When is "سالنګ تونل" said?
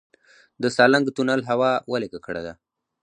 0.75-1.41